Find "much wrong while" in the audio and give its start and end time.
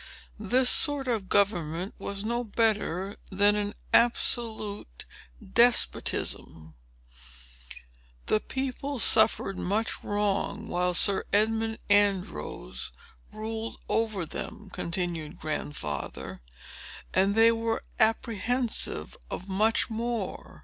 9.59-10.95